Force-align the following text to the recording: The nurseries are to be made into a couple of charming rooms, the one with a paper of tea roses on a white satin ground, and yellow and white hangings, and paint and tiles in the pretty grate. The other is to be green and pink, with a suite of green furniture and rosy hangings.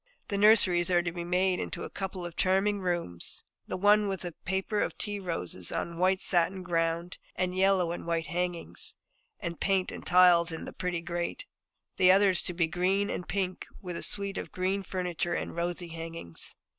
The 0.29 0.37
nurseries 0.39 0.89
are 0.89 1.03
to 1.03 1.11
be 1.11 1.23
made 1.23 1.59
into 1.59 1.83
a 1.83 1.89
couple 1.91 2.25
of 2.25 2.35
charming 2.35 2.79
rooms, 2.79 3.43
the 3.67 3.77
one 3.77 4.07
with 4.07 4.25
a 4.25 4.31
paper 4.31 4.79
of 4.81 4.97
tea 4.97 5.19
roses 5.19 5.71
on 5.71 5.91
a 5.91 5.95
white 5.95 6.21
satin 6.23 6.63
ground, 6.63 7.19
and 7.35 7.55
yellow 7.55 7.91
and 7.91 8.07
white 8.07 8.25
hangings, 8.25 8.95
and 9.39 9.59
paint 9.59 9.91
and 9.91 10.03
tiles 10.03 10.51
in 10.51 10.65
the 10.65 10.73
pretty 10.73 11.01
grate. 11.01 11.45
The 11.97 12.11
other 12.11 12.31
is 12.31 12.41
to 12.45 12.53
be 12.55 12.65
green 12.65 13.11
and 13.11 13.27
pink, 13.27 13.67
with 13.79 13.95
a 13.95 14.01
suite 14.01 14.39
of 14.39 14.51
green 14.51 14.81
furniture 14.81 15.35
and 15.35 15.55
rosy 15.55 15.89
hangings. 15.89 16.55